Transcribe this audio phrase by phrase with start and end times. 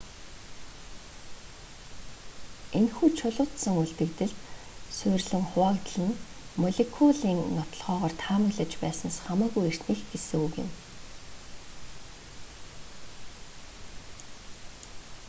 [2.77, 4.37] энэхүү чулуужсан үлдэгдэлд
[4.97, 6.19] суурилан хуваагдал нь
[6.63, 10.69] молекулын нотолгоогоор таамаглаж байснаас хамаагүй эртнийх гэсэг үг юм